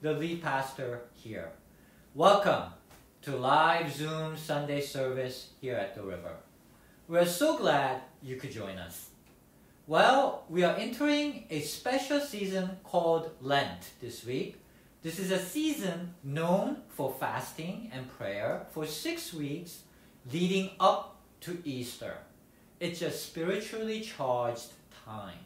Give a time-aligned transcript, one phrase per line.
[0.00, 1.50] the lead pastor here.
[2.14, 2.70] Welcome
[3.22, 6.36] to live Zoom Sunday service here at the river.
[7.08, 9.08] We're so glad you could join us.
[9.88, 14.60] Well, we are entering a special season called Lent this week.
[15.02, 19.82] This is a season known for fasting and prayer for six weeks
[20.32, 22.18] leading up to Easter.
[22.78, 24.68] It's a spiritually charged
[25.04, 25.40] time.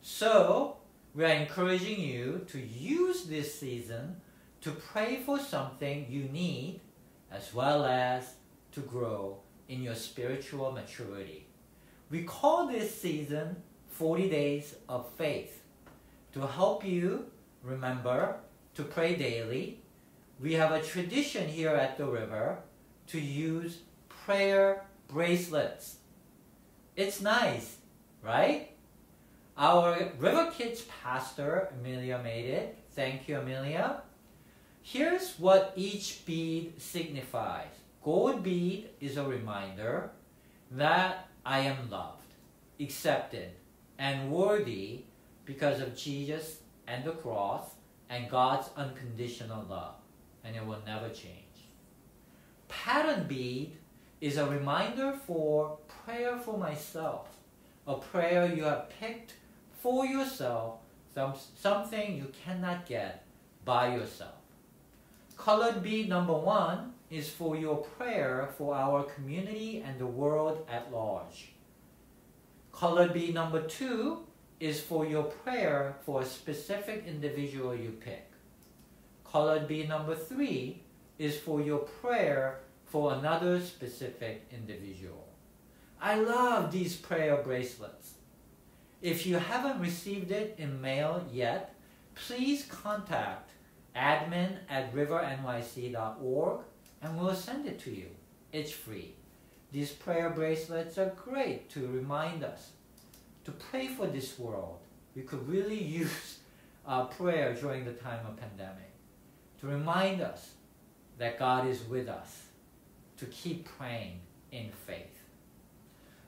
[0.00, 0.78] So,
[1.14, 4.16] we are encouraging you to use this season
[4.62, 6.80] to pray for something you need
[7.30, 8.34] as well as
[8.72, 9.38] to grow
[9.68, 11.46] in your spiritual maturity.
[12.10, 13.56] We call this season
[13.88, 15.62] 40 Days of Faith.
[16.32, 17.26] To help you
[17.62, 18.36] remember
[18.74, 19.80] to pray daily,
[20.40, 22.58] we have a tradition here at the river
[23.08, 25.96] to use prayer bracelets.
[26.96, 27.76] It's nice,
[28.22, 28.71] right?
[29.56, 32.78] Our River Kids pastor, Amelia, made it.
[32.92, 34.02] Thank you, Amelia.
[34.80, 37.68] Here's what each bead signifies.
[38.02, 40.10] Gold bead is a reminder
[40.70, 42.34] that I am loved,
[42.80, 43.50] accepted,
[43.98, 45.04] and worthy
[45.44, 47.70] because of Jesus and the cross
[48.08, 49.96] and God's unconditional love,
[50.44, 51.36] and it will never change.
[52.68, 53.76] Pattern bead
[54.20, 57.28] is a reminder for prayer for myself,
[57.86, 59.34] a prayer you have picked
[59.82, 60.78] for yourself,
[61.12, 63.24] some, something you cannot get
[63.64, 64.36] by yourself.
[65.36, 70.92] Colored bead number one is for your prayer for our community and the world at
[70.92, 71.52] large.
[72.72, 74.20] Colored bead number two
[74.60, 78.30] is for your prayer for a specific individual you pick.
[79.24, 80.82] Colored bead number three
[81.18, 85.26] is for your prayer for another specific individual.
[86.00, 88.14] I love these prayer bracelets.
[89.02, 91.74] If you haven't received it in mail yet,
[92.14, 93.50] please contact
[93.96, 96.60] admin at rivernyc.org
[97.02, 98.06] and we'll send it to you.
[98.52, 99.16] It's free.
[99.72, 102.70] These prayer bracelets are great to remind us
[103.44, 104.78] to pray for this world.
[105.16, 106.38] We could really use
[106.86, 108.92] uh, prayer during the time of pandemic
[109.60, 110.52] to remind us
[111.18, 112.42] that God is with us,
[113.16, 114.20] to keep praying
[114.52, 115.18] in faith.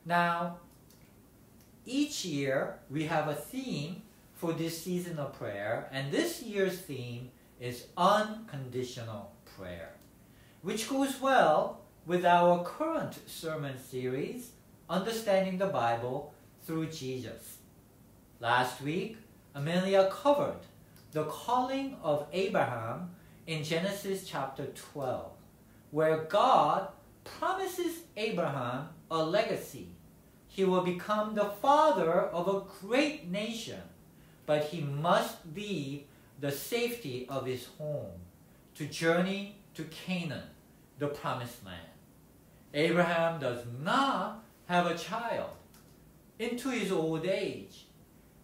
[0.05, 0.59] Now,
[1.87, 4.03] each year we have a theme
[4.35, 7.31] for this season of prayer, and this year's theme
[7.61, 9.95] is unconditional prayer,
[10.63, 14.51] which goes well with our current sermon series,
[14.89, 17.59] Understanding the Bible through Jesus.
[18.41, 19.17] Last week,
[19.55, 20.61] Amelia covered
[21.13, 23.11] the calling of Abraham
[23.47, 25.31] in Genesis chapter 12,
[25.91, 26.89] where God
[27.25, 29.94] promises Abraham a legacy
[30.55, 33.81] he will become the father of a great nation,
[34.47, 36.05] but he must leave
[36.39, 38.21] the safety of his home
[38.77, 40.45] to journey to Canaan,
[41.01, 41.81] the promised land.
[42.73, 45.51] Abraham does not have a child
[46.39, 47.87] into his old age.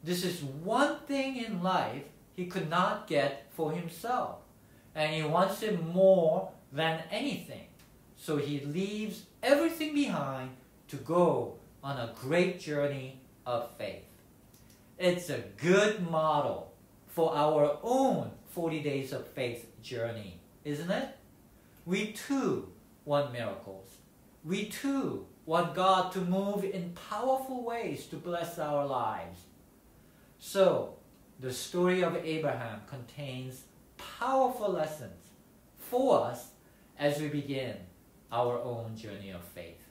[0.03, 2.03] This is one thing in life
[2.35, 4.39] he could not get for himself,
[4.97, 7.69] and he wants it more than anything.
[8.17, 10.51] So he leaves everything behind
[10.89, 14.05] to go on a great journey of faith.
[14.99, 16.73] It's a good model
[17.09, 21.17] for our own 40 days of faith journey, isn't it?
[21.87, 22.69] We too
[23.05, 23.97] want miracles.
[24.45, 29.41] We too want God to move in powerful ways to bless our lives.
[30.39, 30.97] So,
[31.41, 33.65] the story of Abraham contains
[33.97, 35.33] powerful lessons
[35.79, 36.51] for us
[36.99, 37.77] as we begin
[38.31, 39.83] our own journey of faith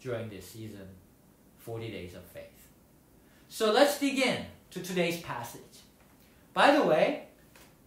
[0.00, 0.88] during this season
[1.64, 2.68] 40 days of faith.
[3.48, 5.60] So let's dig in to today's passage.
[6.52, 7.24] By the way,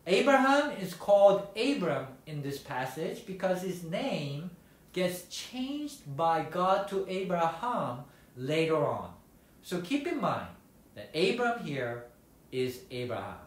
[0.07, 4.51] Abraham is called Abram in this passage because his name
[4.93, 8.05] gets changed by God to Abraham
[8.37, 9.11] later on.
[9.63, 10.47] So keep in mind
[10.95, 12.05] that Abram here
[12.51, 13.39] is Abraham.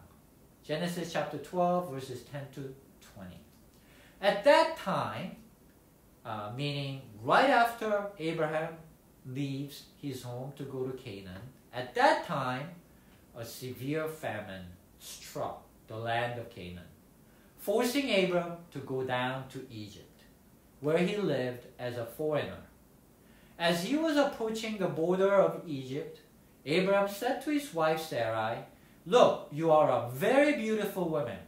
[0.63, 2.75] Genesis chapter 12, verses 10 to
[3.15, 3.35] 20.
[4.21, 5.37] At that time,
[6.25, 8.73] uh, meaning right after Abraham
[9.33, 11.41] leaves his home to go to Canaan.
[11.73, 12.69] At that time,
[13.35, 14.65] a severe famine
[14.99, 16.87] struck the land of Canaan,
[17.57, 20.23] forcing Abram to go down to Egypt,
[20.81, 22.63] where he lived as a foreigner.
[23.57, 26.19] As he was approaching the border of Egypt,
[26.65, 28.59] Abram said to his wife Sarai,
[29.05, 31.39] Look, you are a very beautiful woman.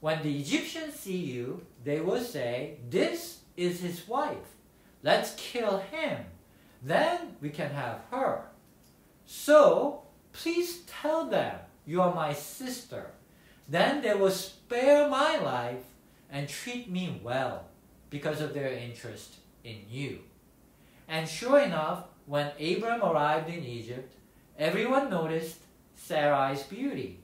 [0.00, 4.56] When the Egyptians see you, they will say, This is his wife.
[5.02, 6.24] Let's kill him
[6.82, 8.42] then we can have her.
[9.26, 10.02] So
[10.32, 13.12] please tell them you are my sister.
[13.68, 15.84] then they will spare my life
[16.30, 17.64] and treat me well
[18.10, 20.18] because of their interest in you.
[21.08, 24.14] And sure enough, when Abram arrived in Egypt,
[24.58, 25.58] everyone noticed
[25.96, 27.20] Sarai's beauty.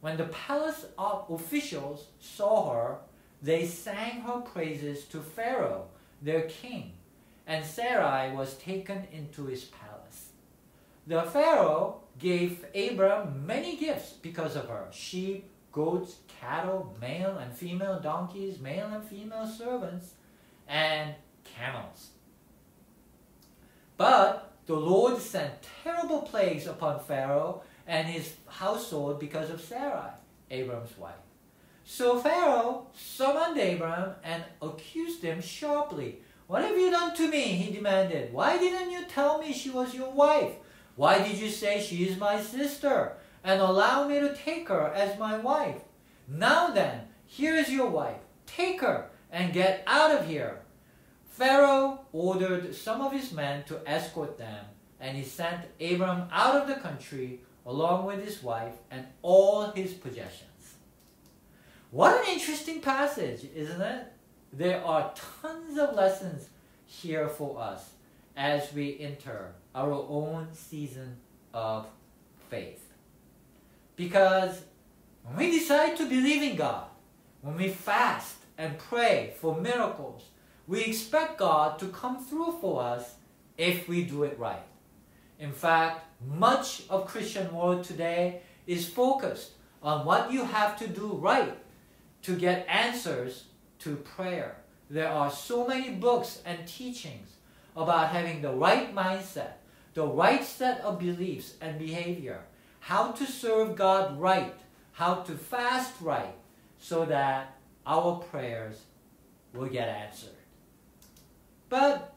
[0.00, 2.98] When the palace officials saw her,
[3.42, 5.86] they sang her praises to Pharaoh,
[6.22, 6.92] their king,
[7.46, 10.30] and Sarai was taken into his palace.
[11.06, 18.00] The Pharaoh gave Abram many gifts because of her sheep, goats, cattle, male and female
[18.00, 20.14] donkeys, male and female servants,
[20.66, 21.14] and
[21.44, 22.08] camels.
[23.96, 30.10] But the Lord sent terrible plagues upon Pharaoh and his household because of Sarai,
[30.50, 31.14] Abram's wife.
[31.84, 36.18] So Pharaoh summoned Abram and accused him sharply.
[36.46, 37.42] What have you done to me?
[37.42, 38.32] he demanded.
[38.32, 40.52] Why didn't you tell me she was your wife?
[40.94, 45.18] Why did you say she is my sister and allow me to take her as
[45.18, 45.82] my wife?
[46.28, 48.20] Now then, here is your wife.
[48.46, 50.60] Take her and get out of here.
[51.24, 54.64] Pharaoh ordered some of his men to escort them,
[55.00, 59.92] and he sent Abram out of the country along with his wife and all his
[59.92, 60.76] possessions.
[61.90, 64.12] What an interesting passage, isn't it?
[64.56, 65.12] There are
[65.42, 66.48] tons of lessons
[66.86, 67.90] here for us
[68.34, 71.18] as we enter our own season
[71.52, 71.86] of
[72.48, 72.82] faith.
[73.96, 74.62] Because
[75.24, 76.86] when we decide to believe in God,
[77.42, 80.22] when we fast and pray for miracles,
[80.66, 83.16] we expect God to come through for us
[83.58, 84.64] if we do it right.
[85.38, 89.50] In fact, much of Christian world today is focused
[89.82, 91.58] on what you have to do right
[92.22, 93.44] to get answers
[93.86, 94.56] to prayer.
[94.90, 97.28] There are so many books and teachings
[97.76, 99.52] about having the right mindset,
[99.94, 102.40] the right set of beliefs and behavior,
[102.80, 104.58] how to serve God right,
[104.92, 106.34] how to fast right,
[106.78, 107.54] so that
[107.86, 108.82] our prayers
[109.54, 110.40] will get answered.
[111.68, 112.12] But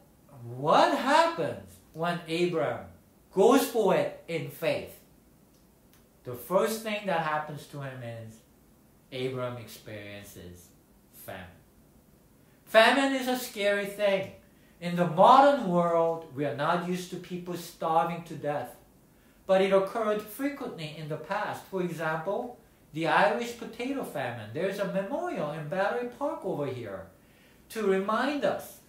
[0.57, 2.85] what happens when Abram
[3.31, 4.95] goes for it in faith?
[6.23, 8.37] The first thing that happens to him is
[9.11, 10.69] Abram experiences
[11.13, 11.58] famine.
[12.69, 14.33] Famine is a scary thing.
[14.79, 18.75] In the modern world, we are not used to people starving to death.
[19.47, 21.63] But it occurred frequently in the past.
[21.63, 22.59] For example,
[22.93, 24.51] the Irish potato famine.
[24.53, 27.07] There's a memorial in Battery Park over here
[27.69, 28.81] to remind us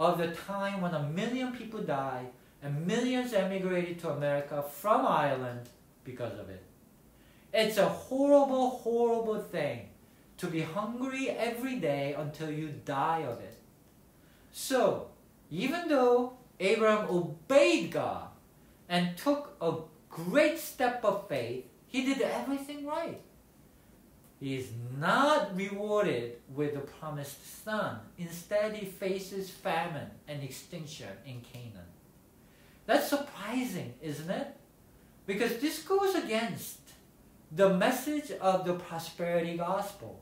[0.00, 2.26] of the time when a million people died
[2.60, 5.68] and millions emigrated to America from Ireland
[6.02, 6.64] because of it.
[7.54, 9.87] It's a horrible, horrible thing
[10.38, 13.58] to be hungry every day until you die of it.
[14.52, 15.08] So,
[15.50, 18.28] even though Abraham obeyed God
[18.88, 19.74] and took a
[20.08, 23.20] great step of faith, he did everything right.
[24.40, 24.68] He is
[24.98, 27.98] not rewarded with the promised son.
[28.18, 31.90] Instead, he faces famine and extinction in Canaan.
[32.86, 34.56] That's surprising, isn't it?
[35.26, 36.78] Because this goes against
[37.50, 40.20] the message of the prosperity gospel.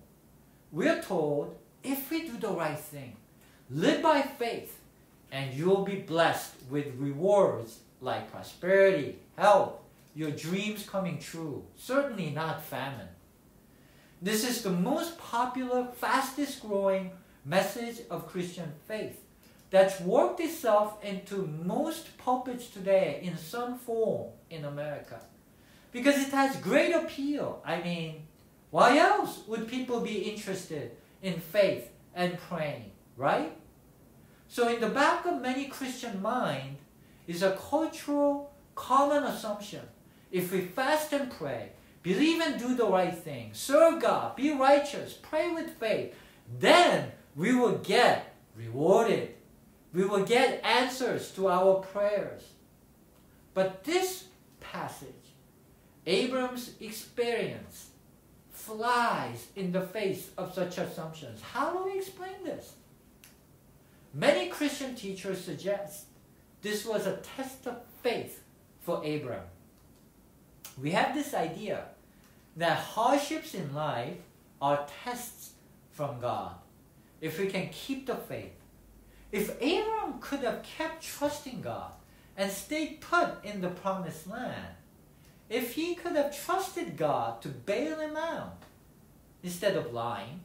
[0.73, 3.17] We're told if we do the right thing,
[3.71, 4.81] live by faith,
[5.31, 9.75] and you'll be blessed with rewards like prosperity, health,
[10.14, 13.09] your dreams coming true, certainly not famine.
[14.21, 17.11] This is the most popular, fastest growing
[17.45, 19.21] message of Christian faith
[19.71, 25.21] that's worked itself into most pulpits today in some form in America.
[25.93, 27.62] Because it has great appeal.
[27.64, 28.26] I mean,
[28.70, 30.92] why else would people be interested
[31.23, 33.56] in faith and praying, right?
[34.49, 36.78] So in the back of many Christian mind
[37.26, 39.82] is a cultural common assumption.
[40.30, 41.70] If we fast and pray,
[42.02, 46.14] believe and do the right thing, serve God, be righteous, pray with faith,
[46.58, 49.35] then we will get rewarded.
[49.92, 52.42] We will get answers to our prayers.
[53.54, 54.25] But this
[54.61, 55.11] passage
[56.06, 57.90] Abram's experience
[58.57, 61.41] flies in the face of such assumptions.
[61.43, 62.73] How do we explain this?
[64.15, 66.07] Many Christian teachers suggest
[66.63, 68.43] this was a test of faith
[68.81, 69.43] for Abram.
[70.81, 71.85] We have this idea
[72.57, 74.17] that hardships in life
[74.61, 75.51] are tests
[75.91, 76.55] from God.
[77.21, 78.53] If we can keep the faith.
[79.33, 81.93] If Abram could have kept trusting God
[82.37, 84.75] and stayed put in the promised land,
[85.49, 88.62] if he could have trusted God to bail him out
[89.43, 90.41] instead of lying,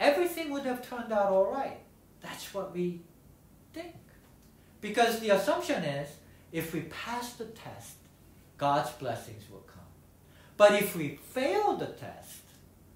[0.00, 1.78] everything would have turned out all right.
[2.20, 3.00] That's what we
[3.72, 3.94] think.
[4.80, 6.08] Because the assumption is
[6.52, 7.96] if we pass the test,
[8.58, 9.82] God's blessings will come.
[10.56, 12.42] But if we fail the test,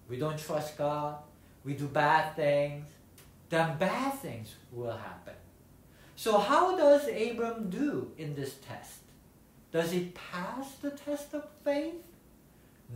[0.08, 1.16] we don't trust God,
[1.64, 2.86] we do bad things,
[3.50, 5.34] then bad things will happen.
[6.16, 9.00] So, how does Abram do in this test?
[9.70, 11.94] Does he pass the test of faith?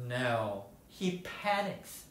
[0.08, 2.04] No, he panics.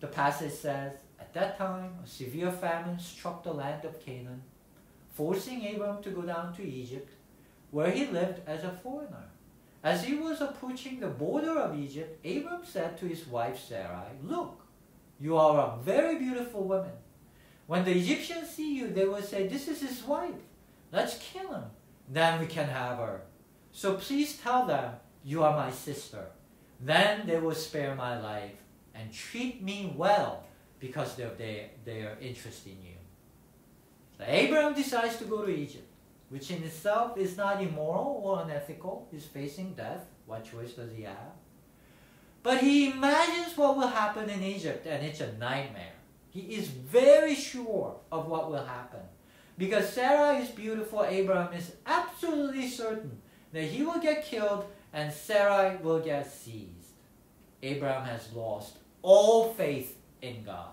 [0.00, 4.42] The passage says, At that time, a severe famine struck the land of Canaan,
[5.14, 7.10] forcing Abram to go down to Egypt,
[7.70, 9.28] where he lived as a foreigner.
[9.82, 14.60] As he was approaching the border of Egypt, Abram said to his wife Sarai, Look,
[15.18, 16.92] you are a very beautiful woman.
[17.66, 20.34] When the Egyptians see you, they will say, This is his wife.
[20.92, 21.64] Let's kill him.
[22.10, 23.22] Then we can have her.
[23.72, 26.26] So please tell them, You are my sister.
[26.80, 28.56] Then they will spare my life
[28.94, 30.44] and treat me well
[30.80, 32.96] because of their, their interest in you.
[34.18, 35.86] So Abraham decides to go to Egypt,
[36.30, 39.06] which in itself is not immoral or unethical.
[39.12, 40.06] He's facing death.
[40.26, 41.34] What choice does he have?
[42.42, 45.92] But he imagines what will happen in Egypt, and it's a nightmare.
[46.30, 49.00] He is very sure of what will happen.
[49.60, 53.20] Because Sarah is beautiful, Abraham is absolutely certain
[53.52, 56.94] that he will get killed and Sarah will get seized.
[57.62, 60.70] Abraham has lost all faith in God.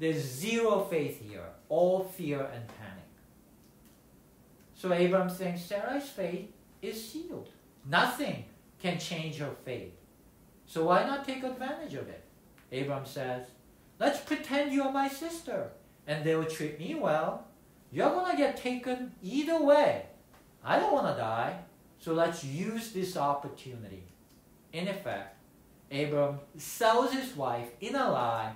[0.00, 3.04] There's zero faith here, all fear and panic.
[4.74, 6.50] So Abraham thinks Sarah's faith
[6.82, 7.50] is sealed.
[7.88, 8.46] Nothing
[8.82, 9.92] can change her faith.
[10.66, 12.24] So why not take advantage of it?
[12.72, 13.46] Abraham says,
[14.00, 15.70] Let's pretend you're my sister,
[16.08, 17.46] and they will treat me well.
[17.92, 20.06] You're going to get taken either way.
[20.64, 21.58] I don't want to die,
[21.98, 24.04] so let's use this opportunity.
[24.72, 25.36] In effect,
[25.90, 28.52] Abram sells his wife in a lie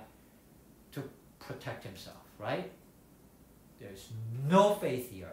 [0.91, 1.03] to
[1.39, 2.71] protect himself, right?
[3.79, 4.09] There's
[4.47, 5.31] no faith here.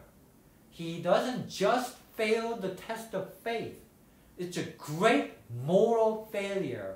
[0.71, 3.81] He doesn't just fail the test of faith,
[4.37, 5.33] it's a great
[5.65, 6.95] moral failure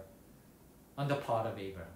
[0.97, 1.87] on the part of Abram.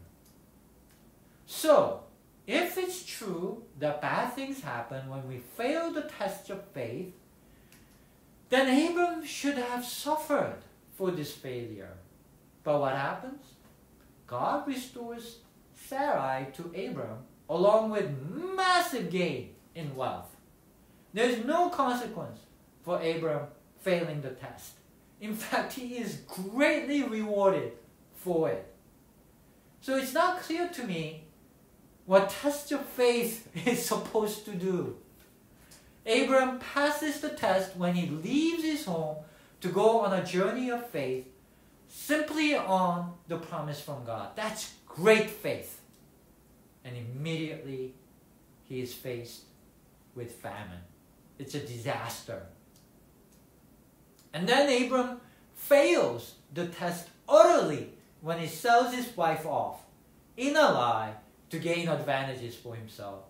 [1.47, 2.03] So,
[2.47, 7.13] if it's true that bad things happen when we fail the test of faith,
[8.49, 10.59] then Abram should have suffered
[10.97, 11.95] for this failure.
[12.63, 13.43] But what happens?
[14.27, 15.39] God restores
[15.75, 20.35] Sarai to Abram along with massive gain in wealth.
[21.13, 22.41] There's no consequence
[22.83, 23.47] for Abram
[23.81, 24.73] failing the test.
[25.21, 27.73] In fact, he is greatly rewarded
[28.15, 28.73] for it.
[29.81, 31.26] So it's not clear to me
[32.07, 34.97] what test of faith is supposed to do.
[36.07, 39.17] Abram passes the test when he leaves his home
[39.61, 41.27] to go on a journey of faith
[41.89, 44.31] simply on the promise from God.
[44.37, 45.81] That's great faith.
[46.85, 47.95] And immediately
[48.65, 49.43] he is faced
[50.15, 50.85] with famine.
[51.39, 52.43] It's a disaster.
[54.33, 55.21] And then Abram
[55.55, 59.81] fails the test utterly when he sells his wife off
[60.37, 61.15] in a lie
[61.51, 63.25] to gain advantages for himself.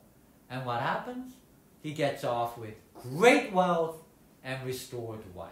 [0.49, 1.32] And what happens?
[1.82, 3.96] He gets off with great wealth
[4.42, 5.50] and restored wife.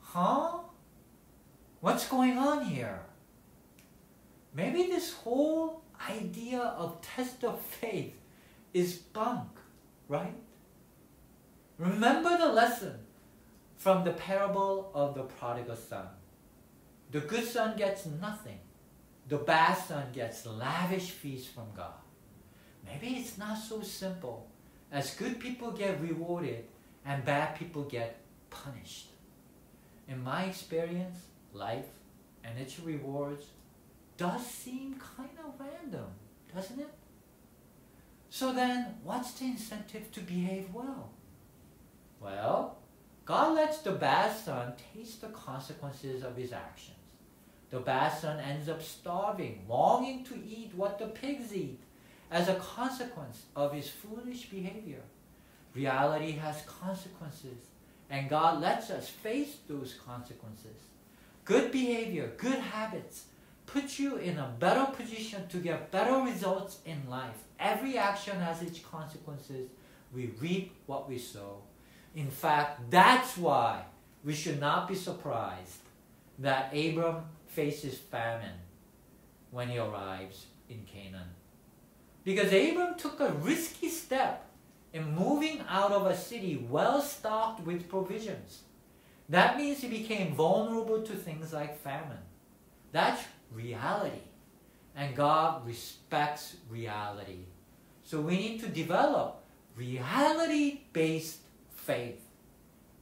[0.00, 0.58] Huh?
[1.80, 3.00] What's going on here?
[4.54, 8.14] Maybe this whole idea of test of faith
[8.74, 9.48] is bunk,
[10.08, 10.34] right?
[11.78, 12.98] Remember the lesson
[13.76, 16.06] from the parable of the prodigal son.
[17.10, 18.58] The good son gets nothing
[19.30, 21.94] the bad son gets lavish feast from God.
[22.84, 24.48] Maybe it's not so simple
[24.90, 26.64] as good people get rewarded
[27.06, 28.20] and bad people get
[28.50, 29.06] punished.
[30.08, 31.16] In my experience,
[31.52, 31.86] life
[32.42, 33.44] and its rewards
[34.16, 36.10] does seem kind of random,
[36.52, 36.92] doesn't it?
[38.30, 41.10] So then, what's the incentive to behave well?
[42.18, 42.78] Well,
[43.24, 46.96] God lets the bad son taste the consequences of his actions.
[47.70, 51.80] The bad son ends up starving, longing to eat what the pigs eat
[52.30, 55.02] as a consequence of his foolish behavior.
[55.74, 57.58] Reality has consequences,
[58.08, 60.76] and God lets us face those consequences.
[61.44, 63.24] Good behavior, good habits
[63.66, 67.36] put you in a better position to get better results in life.
[67.58, 69.68] Every action has its consequences.
[70.12, 71.62] We reap what we sow.
[72.16, 73.82] In fact, that's why
[74.24, 75.78] we should not be surprised
[76.40, 78.58] that Abram faces famine
[79.50, 81.28] when he arrives in Canaan.
[82.24, 84.48] Because Abram took a risky step
[84.92, 88.62] in moving out of a city well stocked with provisions.
[89.28, 92.24] That means he became vulnerable to things like famine.
[92.92, 94.24] That's reality.
[94.96, 97.46] And God respects reality.
[98.04, 99.44] So we need to develop
[99.76, 101.38] reality based
[101.70, 102.20] faith.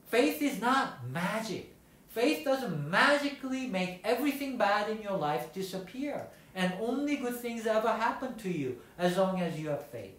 [0.09, 1.75] Faith is not magic.
[2.09, 7.91] Faith doesn't magically make everything bad in your life disappear and only good things ever
[7.93, 10.17] happen to you as long as you have faith.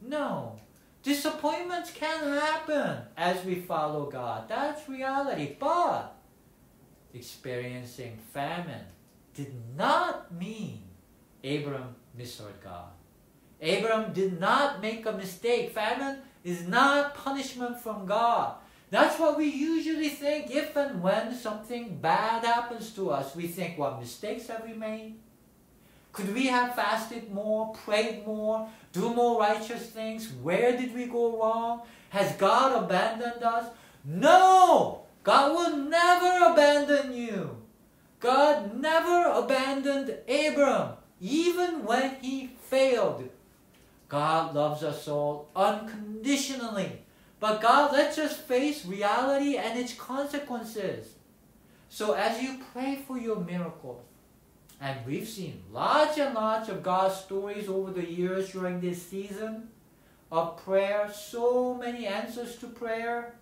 [0.00, 0.60] No.
[1.02, 4.48] Disappointments can happen as we follow God.
[4.48, 5.56] That's reality.
[5.58, 6.14] But
[7.14, 8.84] experiencing famine
[9.34, 10.82] did not mean
[11.42, 12.90] Abram misheard God.
[13.62, 15.70] Abram did not make a mistake.
[15.70, 18.56] Famine is not punishment from God.
[18.90, 23.34] That's what we usually think if and when something bad happens to us.
[23.34, 25.16] We think, what mistakes have we made?
[26.12, 30.32] Could we have fasted more, prayed more, do more righteous things?
[30.42, 31.82] Where did we go wrong?
[32.10, 33.66] Has God abandoned us?
[34.04, 35.02] No!
[35.24, 37.56] God will never abandon you.
[38.20, 43.28] God never abandoned Abram, even when he failed.
[44.08, 47.02] God loves us all unconditionally.
[47.38, 51.14] But God lets us face reality and its consequences.
[51.88, 54.04] So as you pray for your miracle,
[54.80, 59.68] and we've seen lots and lots of God's stories over the years during this season
[60.30, 63.34] of prayer, so many answers to prayer.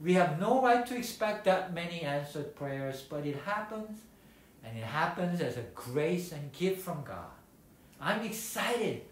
[0.00, 4.00] We have no right to expect that many answered prayers, but it happens,
[4.64, 7.30] and it happens as a grace and gift from God.
[8.00, 9.02] I'm excited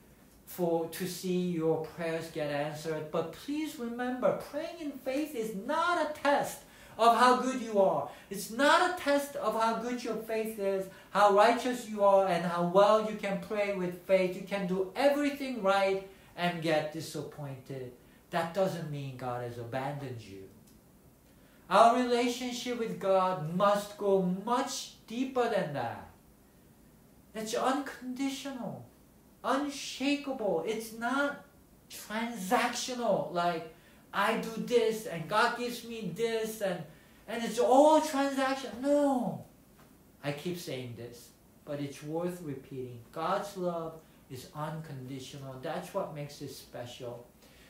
[0.50, 3.12] for to see your prayers get answered.
[3.12, 6.58] But please remember, praying in faith is not a test
[6.98, 8.10] of how good you are.
[8.30, 12.44] It's not a test of how good your faith is, how righteous you are, and
[12.44, 14.34] how well you can pray with faith.
[14.34, 17.92] You can do everything right and get disappointed.
[18.30, 20.48] That doesn't mean God has abandoned you.
[21.70, 26.08] Our relationship with God must go much deeper than that.
[27.36, 28.89] It's unconditional
[29.44, 30.64] unshakable.
[30.66, 31.44] It's not
[31.90, 33.74] transactional like
[34.12, 36.82] I do this and God gives me this and
[37.28, 38.70] and it's all transaction.
[38.82, 39.44] No.
[40.22, 41.28] I keep saying this,
[41.64, 42.98] but it's worth repeating.
[43.12, 43.94] God's love
[44.30, 45.54] is unconditional.
[45.62, 47.24] That's what makes it special.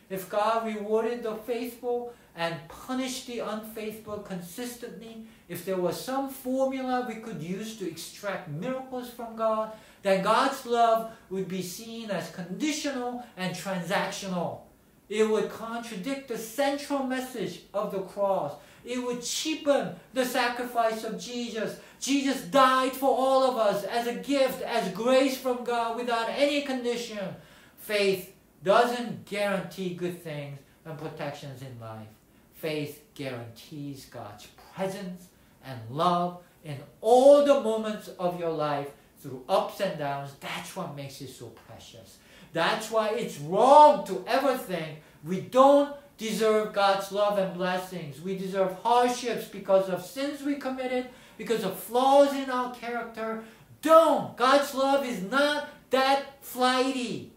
[0.09, 7.05] If God rewarded the faithful and punished the unfaithful consistently, if there was some formula
[7.09, 12.31] we could use to extract miracles from God, then God's love would be seen as
[12.31, 14.61] conditional and transactional.
[15.09, 18.53] It would contradict the central message of the cross.
[18.85, 21.81] It would cheapen the sacrifice of Jesus.
[21.99, 26.63] Jesus died for all of us as a gift, as grace from God without any
[26.63, 27.35] condition.
[27.77, 28.33] Faith
[28.63, 32.07] doesn't guarantee good things and protections in life.
[32.55, 35.30] Faith guarantees God's presence
[35.71, 38.89] and love in all the moments of your life
[39.21, 40.33] through ups and downs.
[40.41, 42.19] That's what makes it so precious.
[42.53, 48.21] That's why it's wrong to ever think we don't deserve God's love and blessings.
[48.21, 53.45] We deserve hardships because of sins we committed, because of flaws in our character.
[53.83, 54.37] Don't.
[54.37, 57.33] God's love is not that flighty.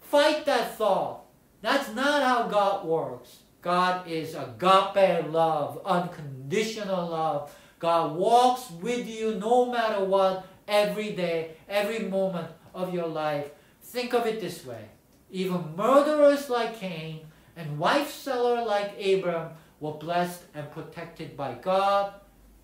[0.00, 1.24] Fight that thought.
[1.62, 3.38] That's not how God works.
[3.66, 7.52] God is agape love, unconditional love.
[7.80, 13.48] God walks with you no matter what every day, every moment of your life.
[13.82, 14.84] Think of it this way.
[15.32, 17.26] Even murderers like Cain
[17.56, 19.50] and wife seller like Abram
[19.80, 22.12] were blessed and protected by God.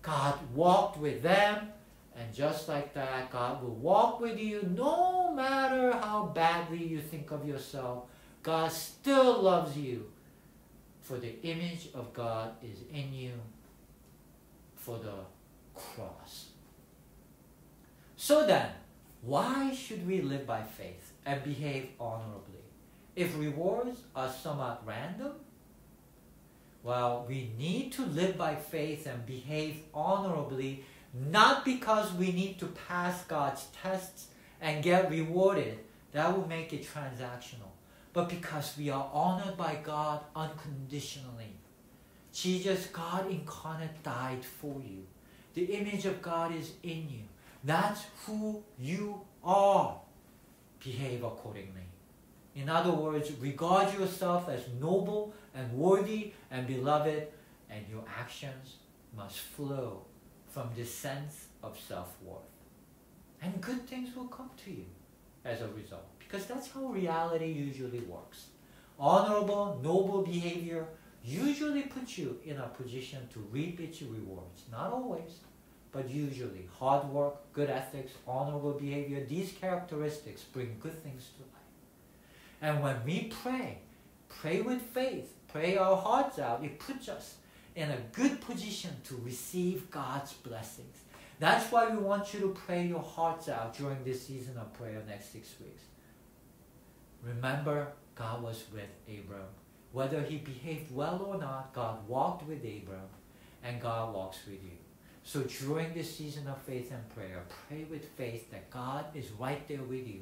[0.03, 1.67] God walked with them.
[2.15, 7.31] And just like that, God will walk with you no matter how badly you think
[7.31, 8.05] of yourself.
[8.41, 10.12] God still loves you.
[11.03, 13.33] For the image of God is in you
[14.75, 15.25] for the
[15.75, 16.47] cross.
[18.15, 18.69] So then,
[19.21, 22.63] why should we live by faith and behave honorably?
[23.17, 25.33] If rewards are somewhat random,
[26.83, 32.67] well, we need to live by faith and behave honorably, not because we need to
[32.87, 34.27] pass God's tests
[34.61, 35.79] and get rewarded.
[36.13, 37.72] That will make it transactional.
[38.13, 41.55] But because we are honored by God unconditionally.
[42.31, 45.03] Jesus, God incarnate, died for you.
[45.55, 47.23] The image of God is in you.
[47.63, 49.99] That's who you are.
[50.83, 51.87] Behave accordingly.
[52.55, 57.27] In other words, regard yourself as noble and worthy and beloved,
[57.69, 58.75] and your actions
[59.15, 60.03] must flow
[60.49, 62.41] from this sense of self worth.
[63.41, 64.85] And good things will come to you
[65.43, 68.47] as a result, because that's how reality usually works.
[68.97, 70.87] Honorable, noble behavior
[71.23, 74.63] usually puts you in a position to reap its rewards.
[74.71, 75.41] Not always,
[75.91, 81.69] but usually hard work, good ethics, honorable behavior, these characteristics bring good things to life.
[82.63, 83.77] And when we pray,
[84.27, 87.35] pray with faith, pray our hearts out, it puts us
[87.75, 90.97] in a good position to receive God's blessings.
[91.37, 95.03] That's why we want you to pray your hearts out during this season of prayer
[95.07, 95.83] next six weeks.
[97.23, 99.47] Remember, God was with Abram.
[99.91, 103.09] Whether he behaved well or not, God walked with Abram,
[103.63, 104.77] and God walks with you.
[105.23, 109.65] So during this season of faith and prayer, pray with faith that God is right
[109.67, 110.21] there with you.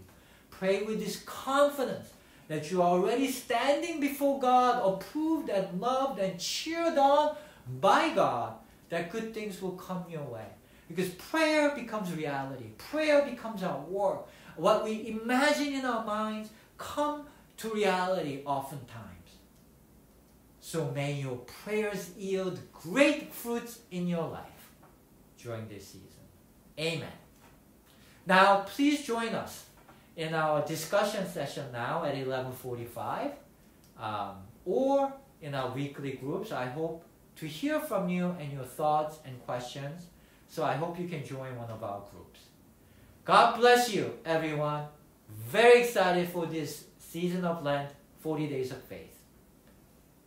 [0.51, 2.09] Pray with this confidence
[2.47, 7.35] that you are already standing before God, approved and loved and cheered on
[7.79, 8.53] by God,
[8.89, 10.45] that good things will come your way.
[10.87, 12.65] Because prayer becomes reality.
[12.77, 14.27] Prayer becomes our work.
[14.57, 16.49] What we imagine in our minds
[16.81, 17.25] come
[17.57, 19.29] to reality oftentimes.
[20.59, 24.69] So may your prayers yield great fruits in your life
[25.41, 26.25] during this season.
[26.79, 27.17] Amen.
[28.25, 29.65] Now, please join us
[30.15, 33.31] in our discussion session now at 11:45,
[33.97, 36.51] um, or in our weekly groups.
[36.51, 37.03] I hope
[37.37, 40.07] to hear from you and your thoughts and questions.
[40.47, 42.39] So I hope you can join one of our groups.
[43.23, 44.85] God bless you, everyone.
[45.49, 47.89] Very excited for this season of Lent,
[48.21, 49.17] 40 days of faith.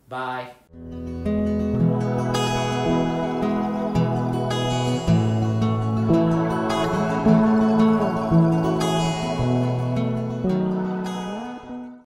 [0.07, 0.51] Bye.